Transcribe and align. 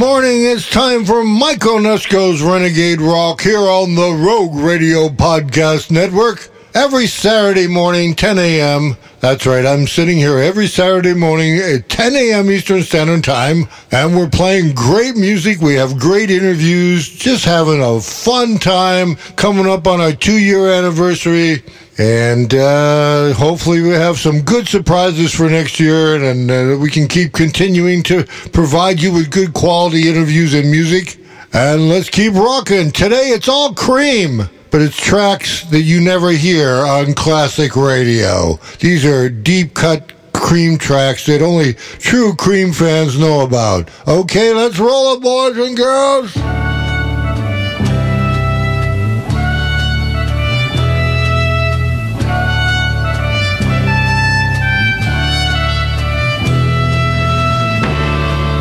morning. 0.00 0.44
It's 0.44 0.66
time 0.70 1.04
for 1.04 1.22
Mike 1.22 1.58
Onesko's 1.58 2.40
Renegade 2.40 3.02
Rock 3.02 3.42
here 3.42 3.58
on 3.58 3.96
the 3.96 4.10
Rogue 4.10 4.54
Radio 4.54 5.10
Podcast 5.10 5.90
Network. 5.90 6.48
Every 6.72 7.08
Saturday 7.08 7.66
morning, 7.66 8.14
10 8.14 8.38
a.m. 8.38 8.96
That's 9.18 9.44
right, 9.44 9.66
I'm 9.66 9.88
sitting 9.88 10.18
here 10.18 10.38
every 10.38 10.68
Saturday 10.68 11.14
morning 11.14 11.56
at 11.56 11.88
10 11.88 12.14
a.m. 12.14 12.48
Eastern 12.48 12.82
Standard 12.84 13.24
Time, 13.24 13.64
and 13.90 14.16
we're 14.16 14.28
playing 14.28 14.76
great 14.76 15.16
music. 15.16 15.60
We 15.60 15.74
have 15.74 15.98
great 15.98 16.30
interviews, 16.30 17.08
just 17.08 17.44
having 17.44 17.82
a 17.82 18.00
fun 18.00 18.58
time 18.58 19.16
coming 19.34 19.66
up 19.66 19.88
on 19.88 20.00
our 20.00 20.12
two 20.12 20.38
year 20.38 20.70
anniversary. 20.70 21.64
And 21.98 22.54
uh, 22.54 23.32
hopefully, 23.32 23.82
we 23.82 23.90
have 23.90 24.18
some 24.18 24.40
good 24.40 24.68
surprises 24.68 25.34
for 25.34 25.50
next 25.50 25.80
year, 25.80 26.14
and, 26.14 26.24
and 26.24 26.50
uh, 26.50 26.78
we 26.78 26.88
can 26.88 27.08
keep 27.08 27.32
continuing 27.32 28.04
to 28.04 28.24
provide 28.52 29.00
you 29.00 29.12
with 29.12 29.32
good 29.32 29.54
quality 29.54 30.08
interviews 30.08 30.54
and 30.54 30.70
music. 30.70 31.18
And 31.52 31.88
let's 31.88 32.08
keep 32.08 32.34
rocking. 32.34 32.92
Today, 32.92 33.30
it's 33.30 33.48
all 33.48 33.74
cream, 33.74 34.42
but 34.70 34.80
it's 34.80 34.96
tracks 34.96 35.64
that 35.70 35.82
you 35.82 36.00
never 36.00 36.30
hear 36.30 36.70
on 36.70 37.14
classic 37.14 37.76
radio. 37.76 38.58
These 38.78 39.04
are 39.04 39.28
deep 39.28 39.74
cut 39.74 40.12
cream 40.32 40.78
tracks 40.78 41.26
that 41.26 41.42
only 41.42 41.74
true 41.74 42.34
cream 42.34 42.72
fans 42.72 43.18
know 43.18 43.40
about. 43.40 43.90
Okay, 44.06 44.52
let's 44.54 44.78
roll 44.78 45.14
it, 45.14 45.22
boys 45.22 45.56
and 45.58 45.76
girls. 45.76 46.32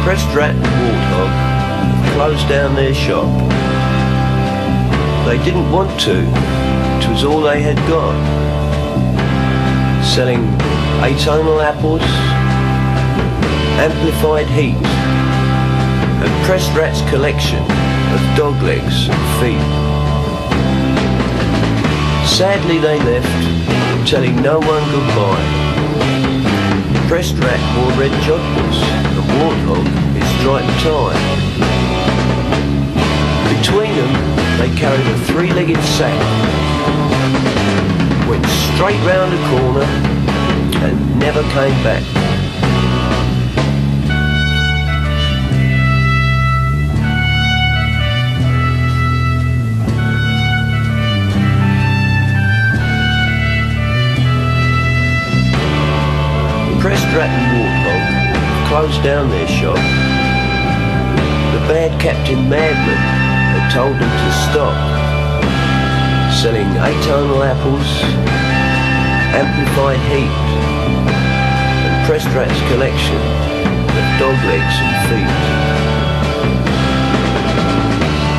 Pressed 0.03 0.35
Rat 0.35 0.55
and 0.55 0.65
Warthog 0.65 2.13
closed 2.15 2.49
down 2.49 2.75
their 2.75 2.93
shop. 2.95 3.58
They 5.29 5.37
didn't 5.45 5.71
want 5.71 5.99
to. 6.09 6.21
It 6.21 7.07
was 7.07 7.23
all 7.23 7.41
they 7.41 7.61
had 7.61 7.77
got. 7.87 8.17
Selling 10.03 10.41
atonal 11.05 11.61
apples, 11.61 12.01
amplified 13.77 14.47
heat, 14.47 14.73
and 14.73 16.45
Pressed 16.47 16.73
Rat's 16.73 17.07
collection 17.11 17.61
of 17.61 18.19
dog 18.35 18.59
legs 18.63 19.07
and 19.07 19.21
feet. 19.37 19.61
Sadly 22.27 22.79
they 22.79 22.97
left, 22.97 24.09
telling 24.09 24.35
no 24.41 24.57
one 24.57 24.83
goodbye. 24.89 25.47
Pressed 27.07 27.37
Rat 27.37 27.61
wore 27.77 27.93
red 27.99 28.11
joggers, 28.25 28.81
and 29.05 29.21
Warthog 29.37 29.87
his 30.17 30.27
striped 30.39 30.73
tie. 30.81 31.13
Between 33.55 33.95
them, 33.95 34.48
they 34.59 34.75
carried 34.75 35.07
a 35.07 35.17
three-legged 35.19 35.81
sack, 35.83 36.19
went 38.27 38.45
straight 38.45 38.99
round 39.07 39.33
a 39.33 39.37
corner, 39.47 39.85
and 40.83 41.17
never 41.17 41.41
came 41.43 41.81
back. 41.81 42.03
Pressed 56.81 57.05
Rat 57.15 57.29
and 57.29 57.47
Warthog 57.55 58.67
closed 58.67 59.03
down 59.03 59.29
their 59.29 59.47
shop. 59.47 59.77
The 61.53 61.65
bad 61.67 62.01
Captain 62.01 62.49
Madman 62.49 63.18
told 63.69 63.93
them 63.93 64.09
to 64.09 64.31
stop 64.49 64.73
selling 66.41 66.65
atonal 66.81 67.45
apples, 67.45 67.85
amplified 69.35 69.99
heat, 70.09 70.33
and 71.85 72.07
Pressed 72.07 72.29
Rat's 72.33 72.59
collection 72.71 73.21
of 73.93 74.05
dog 74.17 74.37
legs 74.49 74.75
and 74.81 74.95
feet. 75.05 75.39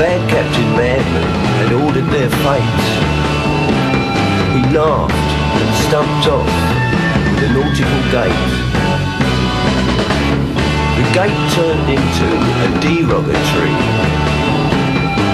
Bad 0.03 0.21
Captain 0.31 0.71
Madman 0.75 1.31
had 1.63 1.73
ordered 1.79 2.11
their 2.11 2.31
fate. 2.43 2.83
He 4.51 4.63
laughed 4.75 5.15
and 5.15 5.71
stumped 5.87 6.27
off 6.27 6.51
with 7.31 7.47
a 7.47 7.53
nautical 7.55 8.03
gait. 8.11 8.71
The 10.97 11.07
gait 11.15 11.39
turned 11.55 11.89
into 11.89 12.27
a 12.65 12.69
derogatory, 12.83 14.00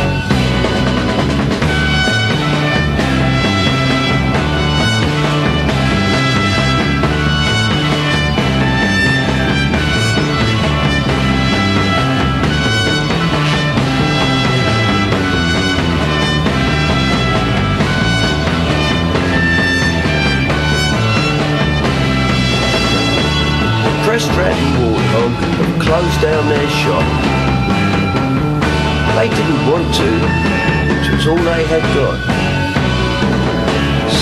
All 31.34 31.44
they 31.44 31.64
had 31.66 31.82
got. 31.94 32.20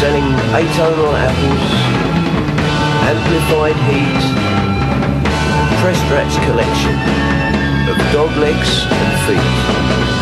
Selling 0.00 0.28
atonal 0.56 1.12
apples, 1.28 1.72
amplified 3.12 3.76
heat, 3.88 4.24
and 5.58 5.80
Pressed 5.80 6.08
Rat's 6.10 6.36
collection 6.46 6.96
of 7.90 7.96
dog 8.12 8.34
legs 8.38 8.86
and 8.88 9.12
feet. 9.26 10.21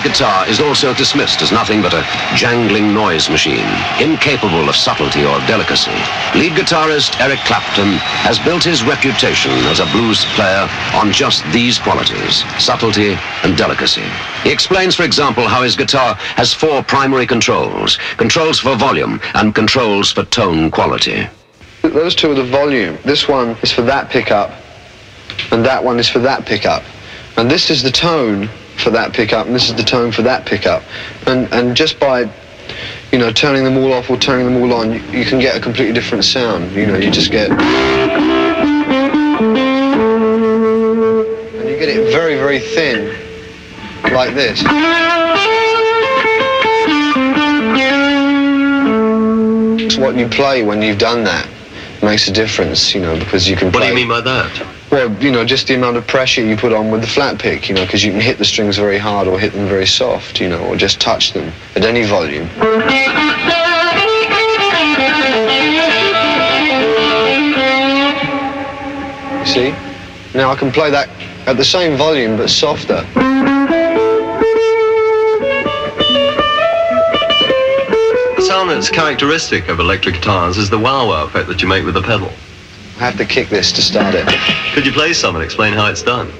Electronic 0.00 0.18
guitar 0.18 0.48
is 0.48 0.60
also 0.60 0.94
dismissed 0.94 1.42
as 1.42 1.52
nothing 1.52 1.82
but 1.82 1.92
a 1.94 2.04
jangling 2.34 2.92
noise 2.94 3.28
machine, 3.28 3.66
incapable 4.00 4.68
of 4.68 4.76
subtlety 4.76 5.24
or 5.24 5.38
delicacy. 5.46 5.90
Lead 6.34 6.52
guitarist 6.52 7.18
Eric 7.20 7.40
Clapton 7.40 7.98
has 8.24 8.38
built 8.38 8.64
his 8.64 8.82
reputation 8.82 9.50
as 9.70 9.80
a 9.80 9.86
blues 9.92 10.24
player 10.36 10.68
on 10.94 11.12
just 11.12 11.44
these 11.52 11.78
qualities, 11.78 12.44
subtlety 12.58 13.16
and 13.42 13.56
delicacy. 13.56 14.04
He 14.42 14.50
explains, 14.50 14.94
for 14.94 15.04
example, 15.04 15.46
how 15.46 15.62
his 15.62 15.76
guitar 15.76 16.14
has 16.36 16.54
four 16.54 16.82
primary 16.82 17.26
controls, 17.26 17.98
controls 18.16 18.58
for 18.58 18.76
volume 18.76 19.20
and 19.34 19.54
controls 19.54 20.12
for 20.12 20.24
tone 20.24 20.70
quality. 20.70 21.28
Those 21.82 22.14
two 22.14 22.30
are 22.30 22.34
the 22.34 22.44
volume. 22.44 22.98
This 23.04 23.28
one 23.28 23.56
is 23.62 23.72
for 23.72 23.82
that 23.82 24.10
pickup, 24.10 24.50
and 25.50 25.64
that 25.64 25.82
one 25.82 25.98
is 25.98 26.08
for 26.08 26.18
that 26.20 26.46
pickup. 26.46 26.82
And 27.36 27.50
this 27.50 27.70
is 27.70 27.82
the 27.82 27.90
tone 27.90 28.50
for 28.80 28.90
that 28.90 29.12
pickup, 29.12 29.46
and 29.46 29.54
this 29.54 29.68
is 29.68 29.74
the 29.76 29.82
tone 29.82 30.10
for 30.12 30.22
that 30.22 30.46
pickup. 30.46 30.82
And, 31.26 31.52
and 31.52 31.76
just 31.76 32.00
by, 32.00 32.30
you 33.12 33.18
know, 33.18 33.32
turning 33.32 33.64
them 33.64 33.76
all 33.76 33.92
off 33.92 34.10
or 34.10 34.16
turning 34.16 34.46
them 34.46 34.56
all 34.62 34.72
on, 34.72 34.92
you, 34.92 35.00
you 35.10 35.24
can 35.24 35.38
get 35.38 35.56
a 35.56 35.60
completely 35.60 35.92
different 35.92 36.24
sound. 36.24 36.72
You 36.72 36.86
know, 36.86 36.96
you 36.96 37.10
just 37.10 37.30
get... 37.30 37.50
And 37.50 37.60
you 41.68 41.76
get 41.78 41.88
it 41.88 42.12
very, 42.12 42.36
very 42.36 42.60
thin, 42.60 43.14
like 44.12 44.34
this. 44.34 44.62
It's 49.82 49.96
what 49.96 50.16
you 50.16 50.28
play 50.28 50.62
when 50.62 50.82
you've 50.82 50.98
done 50.98 51.24
that 51.24 51.48
makes 52.02 52.28
a 52.28 52.32
difference, 52.32 52.94
you 52.94 53.00
know, 53.00 53.18
because 53.18 53.48
you 53.48 53.56
can 53.56 53.70
What 53.70 53.82
do 53.82 53.88
you 53.88 53.94
mean 53.94 54.08
by 54.08 54.20
that? 54.22 54.79
Well, 54.90 55.12
you 55.22 55.30
know, 55.30 55.44
just 55.44 55.68
the 55.68 55.74
amount 55.74 55.98
of 55.98 56.06
pressure 56.08 56.42
you 56.44 56.56
put 56.56 56.72
on 56.72 56.90
with 56.90 57.02
the 57.02 57.06
flat 57.06 57.38
pick, 57.38 57.68
you 57.68 57.76
know, 57.76 57.84
because 57.84 58.02
you 58.02 58.10
can 58.10 58.20
hit 58.20 58.38
the 58.38 58.44
strings 58.44 58.76
very 58.76 58.98
hard 58.98 59.28
or 59.28 59.38
hit 59.38 59.52
them 59.52 59.68
very 59.68 59.86
soft, 59.86 60.40
you 60.40 60.48
know, 60.48 60.58
or 60.64 60.74
just 60.74 61.00
touch 61.00 61.32
them 61.32 61.52
at 61.76 61.84
any 61.84 62.02
volume. 62.02 62.48
You 69.38 69.46
see? 69.46 69.70
Now 70.36 70.50
I 70.50 70.56
can 70.56 70.72
play 70.72 70.90
that 70.90 71.08
at 71.46 71.56
the 71.56 71.64
same 71.64 71.96
volume 71.96 72.36
but 72.36 72.50
softer. 72.50 73.06
The 78.34 78.42
sound 78.42 78.70
that's 78.70 78.90
characteristic 78.90 79.68
of 79.68 79.78
electric 79.78 80.16
guitars 80.16 80.58
is 80.58 80.68
the 80.68 80.80
wah-wah 80.80 81.26
effect 81.26 81.46
that 81.46 81.62
you 81.62 81.68
make 81.68 81.84
with 81.84 81.94
the 81.94 82.02
pedal. 82.02 82.32
I 83.00 83.04
have 83.04 83.16
to 83.16 83.24
kick 83.24 83.48
this 83.48 83.72
to 83.72 83.80
start 83.80 84.14
it. 84.14 84.28
Could 84.74 84.84
you 84.84 84.92
play 84.92 85.14
some 85.14 85.34
and 85.34 85.42
explain 85.42 85.72
how 85.72 85.86
it's 85.86 86.02
done? 86.02 86.30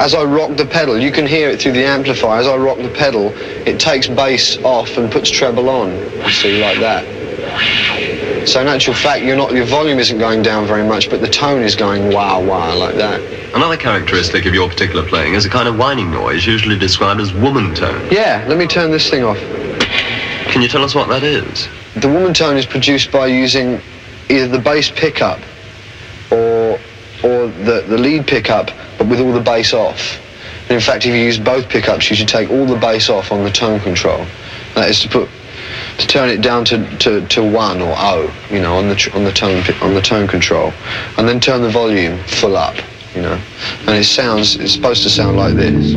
As 0.00 0.12
I 0.12 0.24
rock 0.24 0.56
the 0.56 0.66
pedal, 0.68 0.98
you 0.98 1.12
can 1.12 1.24
hear 1.24 1.50
it 1.50 1.62
through 1.62 1.72
the 1.72 1.84
amplifier. 1.84 2.40
As 2.40 2.48
I 2.48 2.56
rock 2.56 2.78
the 2.78 2.88
pedal, 2.88 3.32
it 3.64 3.78
takes 3.78 4.08
bass 4.08 4.58
off 4.64 4.96
and 4.96 5.08
puts 5.10 5.30
treble 5.30 5.68
on. 5.68 5.92
You 5.92 6.30
see, 6.30 6.60
like 6.60 6.80
that. 6.80 7.04
So 8.46 8.60
in 8.60 8.68
actual 8.68 8.94
fact, 8.94 9.24
you're 9.24 9.36
not, 9.36 9.52
your 9.52 9.64
volume 9.64 9.98
isn't 9.98 10.18
going 10.18 10.42
down 10.42 10.68
very 10.68 10.84
much, 10.84 11.10
but 11.10 11.20
the 11.20 11.28
tone 11.28 11.62
is 11.62 11.74
going 11.74 12.12
wah 12.14 12.38
wah 12.38 12.74
like 12.74 12.94
that. 12.94 13.20
Another 13.54 13.76
characteristic 13.76 14.46
of 14.46 14.54
your 14.54 14.68
particular 14.68 15.06
playing 15.06 15.34
is 15.34 15.44
a 15.44 15.50
kind 15.50 15.66
of 15.66 15.76
whining 15.76 16.12
noise 16.12 16.46
usually 16.46 16.78
described 16.78 17.20
as 17.20 17.34
woman 17.34 17.74
tone. 17.74 18.08
Yeah, 18.10 18.44
let 18.48 18.56
me 18.56 18.68
turn 18.68 18.92
this 18.92 19.10
thing 19.10 19.24
off. 19.24 19.38
Can 20.52 20.62
you 20.62 20.68
tell 20.68 20.84
us 20.84 20.94
what 20.94 21.08
that 21.08 21.24
is? 21.24 21.68
The 21.96 22.08
woman 22.08 22.32
tone 22.32 22.56
is 22.56 22.66
produced 22.66 23.10
by 23.10 23.26
using 23.26 23.80
either 24.28 24.46
the 24.46 24.60
bass 24.60 24.92
pickup 24.92 25.40
or 26.30 26.78
or 27.24 27.48
the, 27.48 27.84
the 27.88 27.98
lead 27.98 28.28
pickup, 28.28 28.70
but 28.96 29.08
with 29.08 29.18
all 29.18 29.32
the 29.32 29.40
bass 29.40 29.72
off. 29.72 30.20
And 30.62 30.72
in 30.72 30.80
fact, 30.80 31.04
if 31.04 31.12
you 31.14 31.20
use 31.20 31.38
both 31.38 31.68
pickups, 31.68 32.08
you 32.10 32.16
should 32.16 32.28
take 32.28 32.48
all 32.50 32.64
the 32.64 32.76
bass 32.76 33.10
off 33.10 33.32
on 33.32 33.42
the 33.42 33.50
tone 33.50 33.80
control. 33.80 34.24
That 34.74 34.88
is 34.88 35.00
to 35.00 35.08
put 35.08 35.28
to 35.98 36.06
turn 36.06 36.28
it 36.28 36.42
down 36.42 36.64
to, 36.66 36.96
to, 36.98 37.26
to 37.28 37.42
one 37.42 37.80
or 37.80 37.94
O, 37.96 38.34
you 38.50 38.60
know, 38.60 38.76
on 38.76 38.88
the 38.88 39.10
on 39.14 39.24
the 39.24 39.32
tone 39.32 39.62
on 39.80 39.94
the 39.94 40.02
tone 40.02 40.26
control, 40.28 40.72
and 41.16 41.28
then 41.28 41.40
turn 41.40 41.62
the 41.62 41.70
volume 41.70 42.22
full 42.24 42.56
up, 42.56 42.76
you 43.14 43.22
know, 43.22 43.40
and 43.86 43.90
it 43.90 44.04
sounds 44.04 44.56
it's 44.56 44.72
supposed 44.72 45.02
to 45.04 45.10
sound 45.10 45.36
like 45.36 45.54
this. 45.54 45.92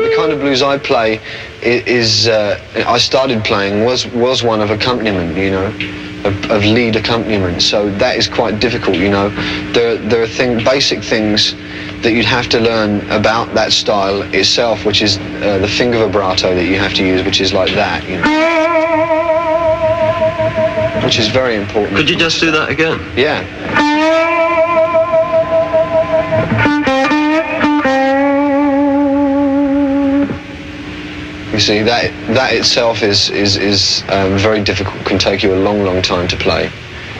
the 0.00 0.14
kind 0.16 0.32
of 0.32 0.40
blues 0.40 0.62
I 0.62 0.78
play 0.78 1.20
is 1.62 2.26
uh, 2.26 2.60
I 2.86 2.98
started 2.98 3.44
playing 3.44 3.84
was 3.84 4.06
was 4.08 4.42
one 4.42 4.60
of 4.60 4.70
accompaniment, 4.70 5.36
you 5.36 5.50
know, 5.50 6.13
of, 6.24 6.50
of 6.50 6.64
lead 6.64 6.96
accompaniment. 6.96 7.62
So 7.62 7.90
that 7.98 8.16
is 8.16 8.28
quite 8.28 8.60
difficult, 8.60 8.96
you 8.96 9.10
know. 9.10 9.28
There 9.72 9.96
there 9.96 10.22
are 10.22 10.26
thing, 10.26 10.62
basic 10.64 11.02
things 11.02 11.54
that 12.02 12.12
you'd 12.12 12.24
have 12.26 12.48
to 12.50 12.60
learn 12.60 13.00
about 13.10 13.54
that 13.54 13.72
style 13.72 14.22
itself, 14.34 14.84
which 14.84 15.02
is 15.02 15.18
uh, 15.18 15.58
the 15.58 15.68
finger 15.68 15.98
vibrato 15.98 16.54
that 16.54 16.66
you 16.66 16.78
have 16.78 16.94
to 16.94 17.04
use, 17.04 17.24
which 17.24 17.40
is 17.40 17.52
like 17.52 17.72
that, 17.74 18.04
you 18.08 18.18
know, 18.18 18.24
which 21.04 21.18
is 21.18 21.28
very 21.28 21.56
important. 21.56 21.96
Could 21.96 22.10
you 22.10 22.16
just 22.16 22.40
do 22.40 22.50
that 22.50 22.68
again? 22.68 23.00
Yeah. 23.16 23.93
You 31.54 31.60
see, 31.60 31.82
that 31.82 32.10
that 32.34 32.52
itself 32.52 33.04
is 33.04 33.30
is 33.30 33.56
is 33.56 34.02
um, 34.08 34.36
very 34.36 34.60
difficult. 34.60 35.06
Can 35.06 35.20
take 35.20 35.40
you 35.44 35.54
a 35.54 35.60
long, 35.62 35.84
long 35.84 36.02
time 36.02 36.26
to 36.26 36.36
play 36.36 36.68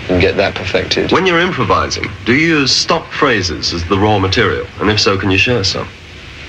and 0.09 0.21
get 0.21 0.37
that 0.39 0.57
perfected. 0.57 1.13
When 1.13 1.25
you're 1.25 1.39
improvising, 1.39 2.11
do 2.25 2.35
you 2.35 2.59
use 2.59 2.75
stock 2.75 3.07
phrases 3.13 3.73
as 3.73 3.85
the 3.89 3.97
raw 3.97 4.19
material? 4.19 4.67
And 4.81 4.91
if 4.91 4.99
so, 4.99 5.17
can 5.17 5.31
you 5.31 5.39
share 5.39 5.63
some? 5.63 5.87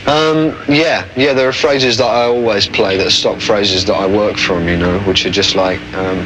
Um, 0.08 0.58
yeah, 0.68 1.08
yeah. 1.16 1.34
There 1.34 1.48
are 1.48 1.54
phrases 1.54 1.98
that 1.98 2.08
I 2.08 2.24
always 2.24 2.66
play 2.68 2.98
that 2.98 3.06
are 3.06 3.12
stock 3.12 3.40
phrases 3.40 3.86
that 3.86 3.94
I 3.94 4.08
work 4.08 4.38
from. 4.38 4.68
You 4.68 4.78
know, 4.78 4.98
which 5.02 5.28
are 5.28 5.30
just 5.30 5.54
like. 5.54 5.80
Um, 5.94 6.26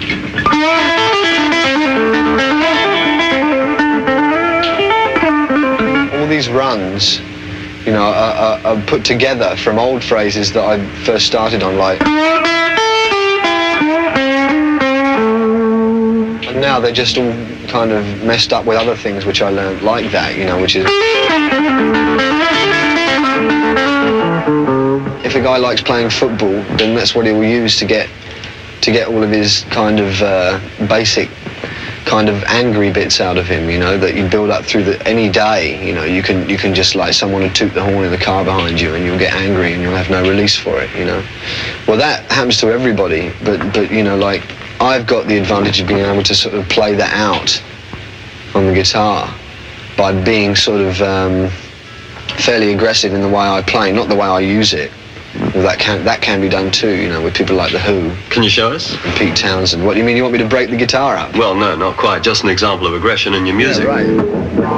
all 6.13 6.27
these 6.27 6.47
runs, 6.47 7.19
you 7.86 7.93
know, 7.93 8.03
are, 8.03 8.33
are, 8.33 8.59
are 8.67 8.81
put 8.83 9.05
together 9.05 9.55
from 9.55 9.79
old 9.79 10.03
phrases 10.03 10.51
that 10.53 10.63
I 10.63 10.86
first 11.03 11.25
started 11.25 11.63
on, 11.63 11.77
like. 11.77 12.01
And 16.48 16.62
now 16.62 16.79
they're 16.79 16.91
just 16.91 17.17
all 17.17 17.33
kind 17.67 17.91
of 17.91 18.03
messed 18.24 18.51
up 18.53 18.65
with 18.65 18.77
other 18.77 18.95
things 18.95 19.25
which 19.25 19.41
I 19.41 19.50
learned 19.50 19.81
like 19.81 20.12
that, 20.12 20.38
you 20.38 20.45
know, 20.45 20.59
which 20.59 20.75
is. 20.75 20.86
If 25.25 25.36
a 25.36 25.41
guy 25.41 25.57
likes 25.57 25.81
playing 25.81 26.09
football, 26.09 26.63
then 26.77 26.95
that's 26.95 27.13
what 27.15 27.25
he 27.25 27.31
will 27.31 27.43
use 27.43 27.77
to 27.77 27.86
get 27.86 28.09
to 28.81 28.91
get 28.91 29.07
all 29.07 29.24
of 29.24 29.29
his 29.29 29.65
kind 29.69 30.00
of 30.00 30.21
uh, 30.21 30.59
basic 30.88 31.29
kind 32.09 32.27
of 32.27 32.43
angry 32.45 32.91
bits 32.91 33.21
out 33.21 33.37
of 33.37 33.45
him, 33.45 33.69
you 33.69 33.77
know, 33.77 33.95
that 33.95 34.15
you 34.15 34.27
build 34.27 34.49
up 34.49 34.65
through 34.65 34.83
the, 34.83 35.07
any 35.07 35.29
day. 35.29 35.85
You 35.85 35.93
know, 35.93 36.05
you 36.05 36.23
can 36.23 36.49
you 36.49 36.57
can 36.57 36.73
just 36.73 36.95
like 36.95 37.13
someone 37.13 37.41
to 37.43 37.49
toot 37.49 37.71
the 37.75 37.83
horn 37.83 38.03
in 38.03 38.09
the 38.11 38.17
car 38.17 38.43
behind 38.43 38.81
you, 38.81 38.95
and 38.95 39.05
you'll 39.05 39.19
get 39.19 39.33
angry 39.35 39.73
and 39.73 39.81
you'll 39.81 39.95
have 39.95 40.09
no 40.09 40.23
release 40.23 40.55
for 40.55 40.81
it. 40.81 40.89
You 40.97 41.05
know, 41.05 41.23
well 41.87 41.97
that 41.97 42.29
happens 42.31 42.57
to 42.61 42.71
everybody, 42.71 43.31
but 43.45 43.59
but 43.73 43.91
you 43.91 44.03
know, 44.03 44.17
like 44.17 44.41
I've 44.81 45.05
got 45.05 45.27
the 45.27 45.37
advantage 45.37 45.81
of 45.81 45.87
being 45.87 45.99
able 45.99 46.23
to 46.23 46.33
sort 46.33 46.55
of 46.55 46.67
play 46.67 46.95
that 46.95 47.13
out 47.13 47.61
on 48.55 48.65
the 48.65 48.73
guitar 48.73 49.31
by 49.95 50.11
being 50.23 50.55
sort 50.55 50.81
of 50.81 50.99
um, 51.03 51.49
fairly 52.39 52.73
aggressive 52.73 53.13
in 53.13 53.21
the 53.21 53.29
way 53.29 53.45
I 53.45 53.61
play, 53.61 53.91
not 53.91 54.09
the 54.09 54.15
way 54.15 54.25
I 54.25 54.39
use 54.39 54.73
it. 54.73 54.91
Well, 55.36 55.63
that 55.63 55.77
can 55.79 56.03
that 56.05 56.21
can 56.21 56.41
be 56.41 56.50
done 56.50 56.71
too, 56.71 56.91
you 56.95 57.07
know, 57.07 57.21
with 57.21 57.36
people 57.36 57.55
like 57.55 57.71
the 57.71 57.79
Who 57.79 58.12
Can 58.29 58.41
you 58.43 58.50
show 58.50 58.71
us? 58.71 58.93
and 59.05 59.15
Pete 59.15 59.36
Townshend. 59.36 59.86
What 59.86 59.93
do 59.93 60.00
you 60.00 60.05
mean? 60.05 60.17
You 60.17 60.24
want 60.24 60.33
me 60.33 60.39
to 60.39 60.48
break 60.48 60.69
the 60.69 60.77
guitar 60.77 61.15
up? 61.17 61.36
Well, 61.36 61.53
no, 61.53 61.75
not 61.75 61.98
quite. 61.98 62.24
Just 62.24 62.43
an 62.43 62.50
example 62.50 62.88
of 62.88 62.93
aggression 62.93 63.33
in 63.36 63.45
your 63.45 63.55
music. 63.55 63.86
Yeah, 63.86 63.89
right. 63.91 64.68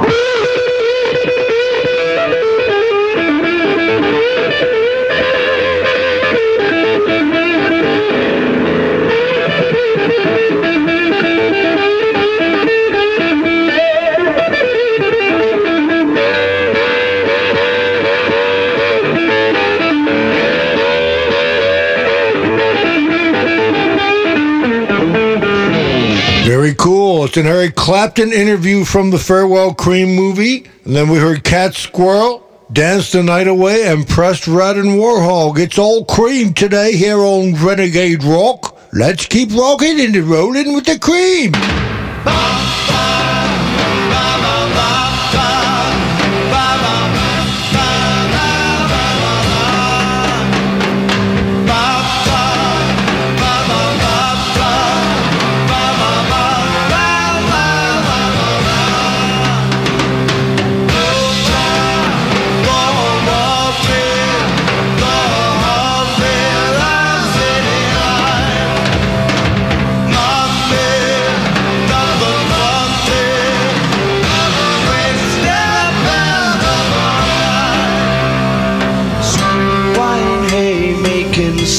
It's 27.32 27.38
an 27.38 27.46
Eric 27.46 27.76
Clapton 27.76 28.30
interview 28.30 28.84
from 28.84 29.08
the 29.08 29.18
Farewell 29.18 29.72
Cream 29.72 30.14
movie. 30.14 30.66
And 30.84 30.94
then 30.94 31.08
we 31.08 31.16
heard 31.16 31.44
Cat 31.44 31.74
Squirrel, 31.74 32.46
Dance 32.70 33.10
the 33.10 33.22
Night 33.22 33.48
Away, 33.48 33.86
and 33.86 34.06
Pressed 34.06 34.46
Rat 34.46 34.76
and 34.76 35.00
Warthog. 35.00 35.58
It's 35.58 35.78
all 35.78 36.04
cream 36.04 36.52
today 36.52 36.94
here 36.94 37.20
on 37.20 37.54
Renegade 37.54 38.22
Rock. 38.22 38.78
Let's 38.92 39.24
keep 39.24 39.50
rocking 39.54 39.98
and 39.98 40.14
rolling 40.14 40.74
with 40.74 40.84
the 40.84 40.98
cream. 40.98 41.52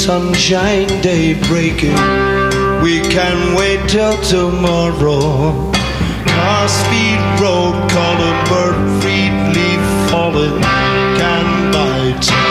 Sunshine 0.04 0.88
day 1.02 1.34
breaking. 1.48 1.96
We 2.84 3.00
can 3.16 3.56
wait 3.56 3.88
till 3.88 4.22
tomorrow. 4.24 5.72
Car 6.26 6.68
speed 6.68 7.22
road, 7.40 7.90
color 7.90 8.36
bird, 8.50 9.02
free 9.02 9.30
leaf 9.56 10.12
falling, 10.12 10.60
can 10.62 11.72
bite. 11.72 12.43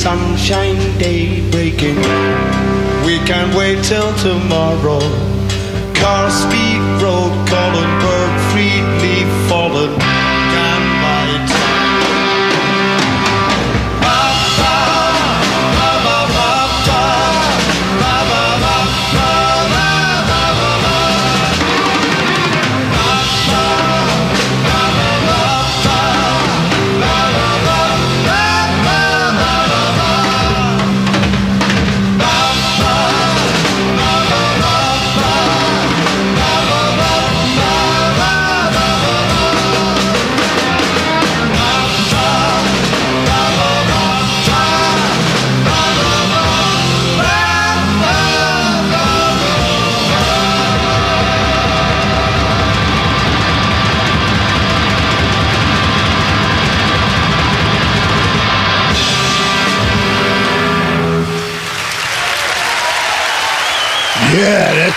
Sunshine 0.00 0.80
day 0.96 1.19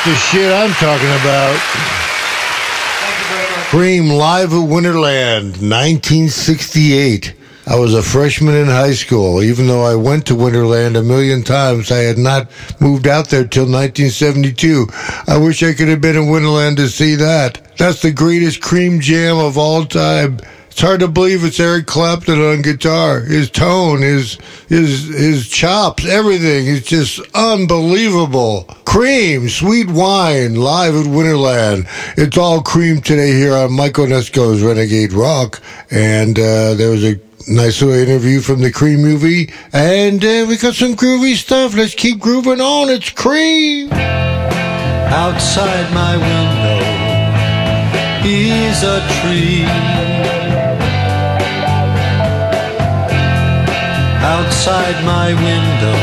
the 0.06 0.16
shit 0.16 0.52
I'm 0.52 0.72
talking 0.74 1.08
about. 1.22 1.58
Cream 3.70 4.10
live 4.10 4.52
at 4.52 4.68
Winterland, 4.68 5.62
1968. 5.62 7.34
I 7.66 7.78
was 7.78 7.94
a 7.94 8.04
freshman 8.04 8.56
in 8.56 8.66
high 8.66 8.92
school. 8.92 9.42
Even 9.42 9.68
though 9.68 9.84
I 9.84 9.96
went 9.96 10.26
to 10.28 10.34
Winterland 10.34 10.98
a 10.98 11.04
million 11.04 11.42
times, 11.42 11.90
I 11.90 12.00
had 12.00 12.18
not 12.18 12.52
moved 12.82 13.08
out 13.08 13.30
there 13.30 13.48
till 13.48 13.64
1972. 13.64 14.88
I 15.28 15.38
wish 15.38 15.64
I 15.64 15.72
could 15.72 15.88
have 15.88 16.02
been 16.02 16.18
in 16.18 16.24
Winterland 16.24 16.76
to 16.78 16.90
see 16.90 17.16
that. 17.16 17.62
That's 17.78 18.02
the 18.02 18.12
greatest 18.12 18.62
cream 18.62 19.00
jam 19.00 19.38
of 19.38 19.58
all 19.58 19.86
time. 19.86 20.40
It's 20.74 20.82
hard 20.82 21.02
to 21.02 21.08
believe 21.08 21.44
it's 21.44 21.60
Eric 21.60 21.86
Clapton 21.86 22.42
on 22.42 22.64
guitar. 22.64 23.20
His 23.20 23.52
tone, 23.52 24.02
his 24.02 24.40
his 24.70 25.08
his 25.08 25.48
chops, 25.48 26.04
everything 26.04 26.66
is 26.66 26.82
just 26.82 27.20
unbelievable. 27.36 28.64
Cream, 28.84 29.50
sweet 29.50 29.88
wine, 29.88 30.56
live 30.56 30.96
at 30.96 31.06
Winterland. 31.06 31.86
It's 32.18 32.40
all 32.40 32.64
cream 32.64 33.02
today 33.02 33.34
here 33.34 33.54
on 33.54 33.74
Mike 33.74 33.94
Onesko's 33.94 34.64
Renegade 34.64 35.14
Rock, 35.14 35.62
and 35.92 36.40
uh, 36.40 36.74
there 36.74 36.90
was 36.90 37.04
a 37.04 37.20
nice 37.48 37.80
little 37.80 37.94
interview 37.94 38.42
from 38.42 38.62
the 38.62 38.72
Cream 38.72 39.04
movie, 39.04 39.54
and 39.74 40.26
uh, 40.26 40.48
we 40.50 40.58
got 40.58 40.74
some 40.74 40.96
groovy 40.96 41.36
stuff. 41.36 41.76
Let's 41.76 41.94
keep 41.94 42.18
grooving 42.18 42.62
on. 42.62 42.90
It's 42.90 43.12
Cream. 43.12 43.94
Outside 43.94 45.94
my 45.94 46.18
window 46.18 46.82
is 48.26 48.82
a 48.82 49.08
tree. 49.22 50.13
Outside 54.24 55.04
my 55.04 55.34
window 55.34 56.00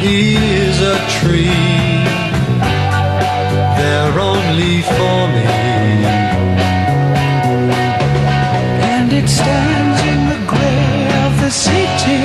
He 0.00 0.36
is 0.36 0.80
a 0.80 0.96
tree. 1.18 2.04
They're 3.78 4.18
only 4.32 4.82
for 4.82 5.18
me. 5.34 5.46
And 8.92 9.12
it 9.12 9.28
stands 9.28 9.98
in 10.12 10.20
the 10.32 10.40
gray 10.46 11.08
of 11.26 11.32
the 11.40 11.50
city. 11.50 12.22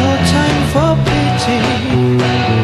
No 0.00 0.10
time 0.36 0.62
for 0.74 0.90
pity 1.08 2.63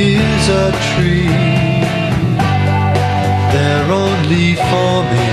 is 0.00 0.48
a 0.48 0.72
tree. 0.88 1.28
They're 3.52 3.90
only 4.04 4.54
for 4.68 4.94
me. 5.12 5.30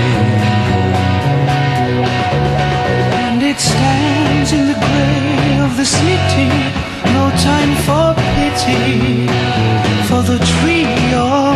And 3.24 3.42
it 3.42 3.58
stands 3.58 4.52
in 4.52 4.66
the 4.72 4.78
gray 4.86 5.64
of 5.66 5.76
the 5.76 5.86
city. 5.86 6.50
No 7.16 7.24
time 7.48 7.72
for 7.86 8.06
pity 8.34 9.26
for 10.08 10.22
the 10.22 10.38
tree 10.52 10.88
or 11.14 11.52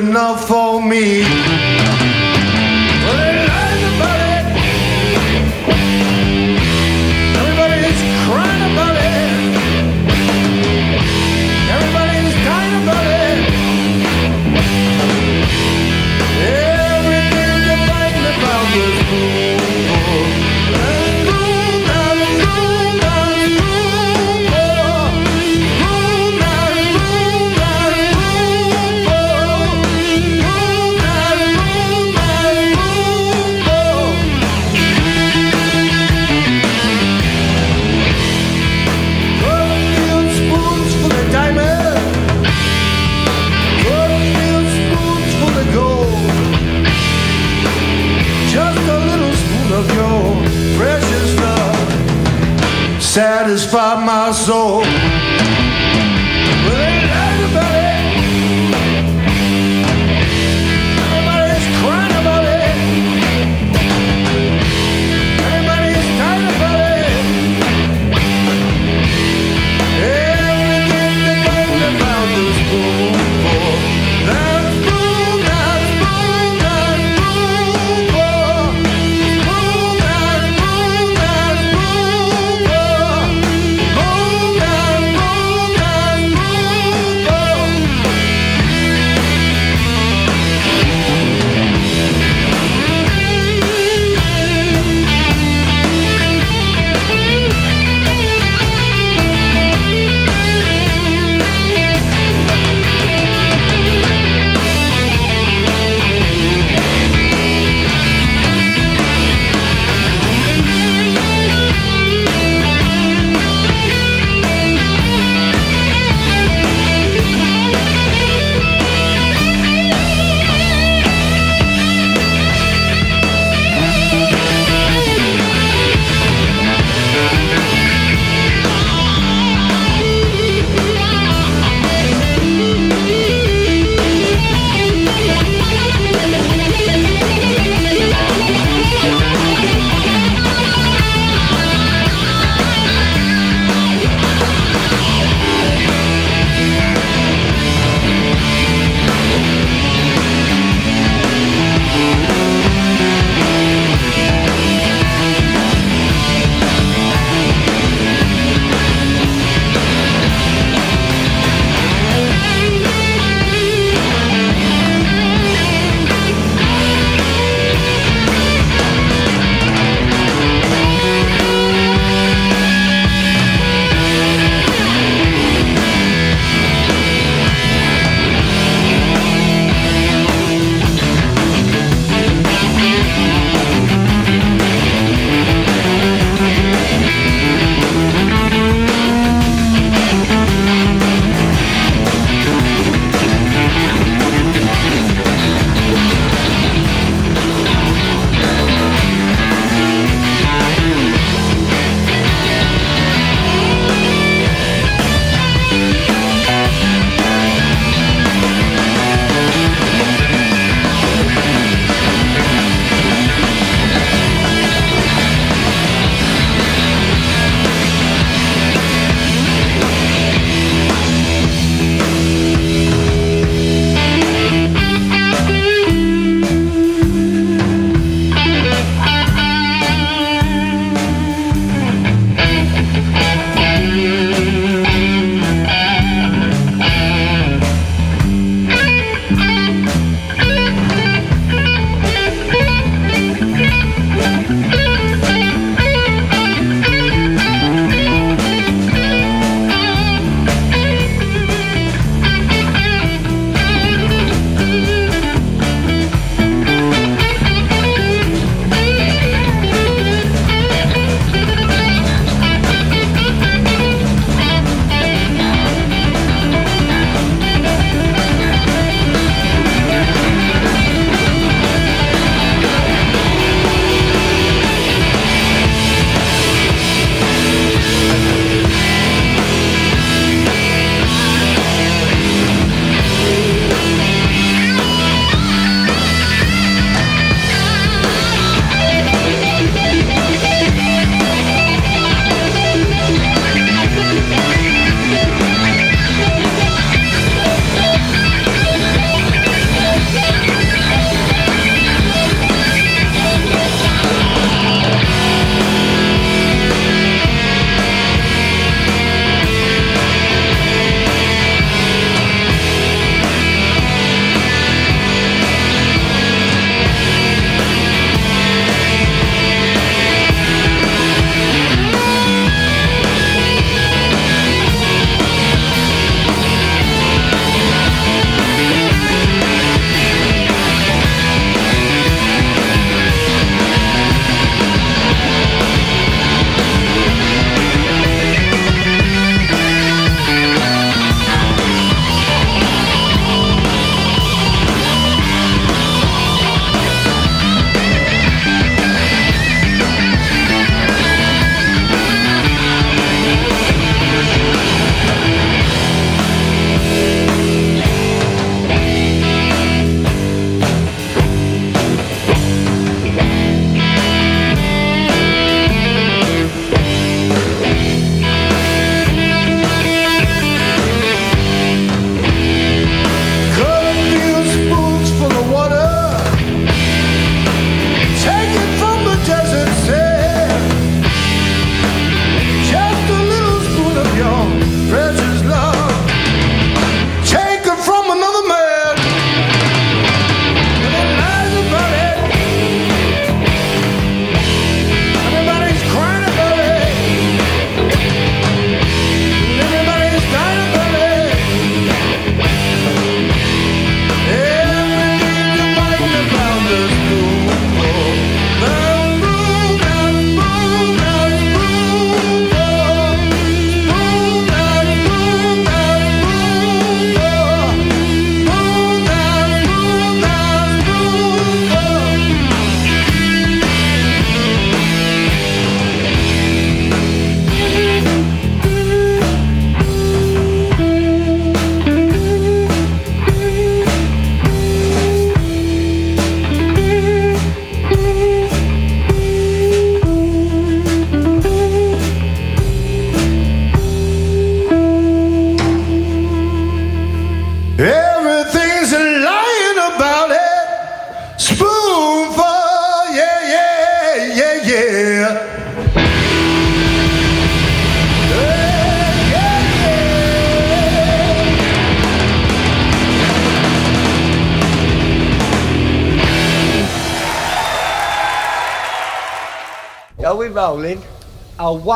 enough 0.00 0.48
for 0.48 0.80
me. 0.82 1.59
My 54.30 54.36
soul. 54.36 55.09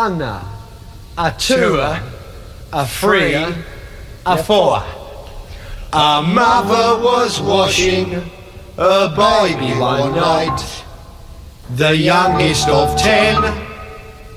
A 0.05 0.11
one, 0.11 0.21
a 1.17 1.35
two, 1.39 1.81
a 2.75 2.87
three, 2.87 3.35
a 4.27 4.37
four. 4.37 4.85
A 5.95 6.21
mother 6.23 7.03
was 7.03 7.41
washing 7.41 8.13
a 8.77 9.09
baby 9.17 9.73
one 9.81 10.15
night, 10.15 10.85
the 11.77 11.97
youngest 11.97 12.69
of 12.69 12.99
ten, 12.99 13.45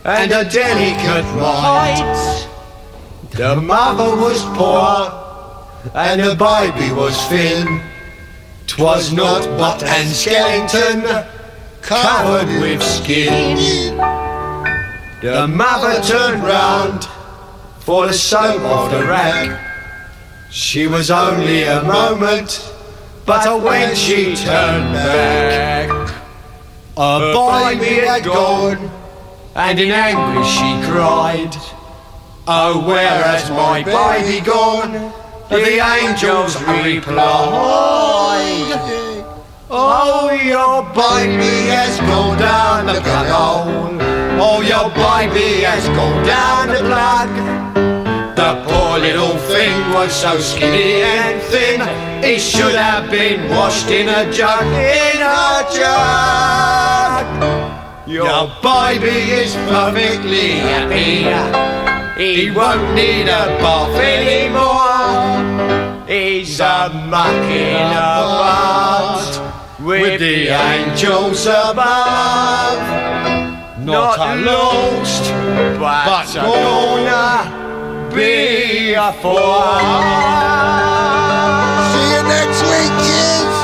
and 0.05 0.32
a 0.32 0.49
delicate 0.49 1.28
mite. 1.36 2.47
The 3.32 3.57
mother 3.57 4.15
was 4.15 4.41
poor, 4.55 5.91
and 5.93 6.22
the 6.22 6.36
baby 6.36 6.93
was 6.93 7.22
thin. 7.26 7.82
Twas 8.68 9.11
not 9.11 9.43
but 9.59 9.84
an 9.84 10.07
skeleton 10.07 11.26
covered 11.82 12.47
with 12.61 12.82
skin. 12.82 13.97
The 15.22 15.47
mother 15.47 15.99
turned 16.03 16.43
round 16.43 17.05
for 17.80 18.05
the 18.05 18.13
soap 18.13 18.61
off 18.61 18.91
the 18.91 19.03
rack. 19.03 19.63
She 20.51 20.86
was 20.86 21.09
only 21.09 21.63
a 21.63 21.82
moment, 21.82 22.72
but 23.26 23.63
when 23.63 23.95
she 23.95 24.36
turned 24.36 24.93
back, 24.93 25.89
a 26.95 27.34
boy 27.34 27.80
baby 27.80 28.05
had 28.05 28.26
gone, 28.26 28.91
and 29.55 29.80
in 29.80 29.89
anguish 29.89 30.47
she 30.49 30.91
cried, 30.91 31.55
Oh, 32.47 32.86
where 32.88 33.24
has 33.24 33.49
my 33.49 33.84
baby 33.84 34.45
gone? 34.45 35.11
The 35.49 35.80
angels 35.80 36.61
replied, 36.61 37.57
Oh, 39.72 40.30
your 40.43 40.84
baby 40.93 41.70
has 41.72 41.99
gone 42.01 42.38
down 42.38 42.86
the 42.86 43.01
plug 43.01 44.07
Oh, 44.39 44.61
your 44.61 44.89
baby 44.91 45.63
has 45.63 45.88
gone 45.97 46.23
down 46.25 46.67
the 46.69 46.81
plug. 46.85 47.29
The 48.35 48.53
poor 48.67 48.99
little 48.99 49.35
thing 49.49 49.73
was 49.93 50.13
so 50.13 50.39
skinny 50.39 51.01
and 51.01 51.41
thin, 51.41 51.81
he 52.23 52.38
should 52.38 52.75
have 52.75 53.09
been 53.09 53.49
washed 53.49 53.89
in 53.89 54.07
a 54.07 54.31
jug, 54.31 54.63
in 54.63 55.21
a 55.21 55.65
jug. 55.73 57.25
Your 58.07 58.47
baby 58.61 59.31
is 59.41 59.55
perfectly 59.67 60.59
happy. 60.59 61.25
He 62.23 62.51
won't 62.51 62.93
need 62.93 63.23
a 63.23 63.57
bath 63.57 63.97
anymore. 63.99 64.97
He's 66.07 66.59
a 66.59 66.89
mucking 67.09 67.91
about 67.91 69.25
with 69.79 70.19
the 70.19 70.47
angels 70.49 71.47
above. 71.47 73.16
Not 73.88 74.19
a 74.19 74.35
lost, 74.41 75.23
but 75.79 76.35
a 76.35 76.41
gonna 76.43 78.09
be 78.13 78.93
a 78.93 79.13
four. 79.21 79.79
See 81.88 82.07
you 82.11 82.23
next 82.27 82.59
week, 82.67 82.93
kids. 83.07 83.57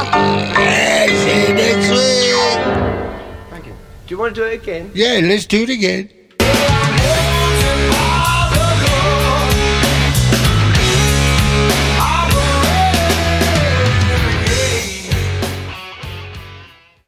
Yeah, 0.58 1.08
see 1.24 1.42
you 1.48 1.54
next 1.54 1.90
week. 1.92 3.50
Thank 3.50 3.66
you. 3.66 3.74
Do 4.08 4.16
you 4.16 4.18
want 4.18 4.34
to 4.34 4.42
do 4.42 4.48
it 4.48 4.54
again? 4.62 4.92
Yeah, 4.94 5.20
let's 5.22 5.46
do 5.46 5.64
it 5.64 5.70
again. 5.70 6.10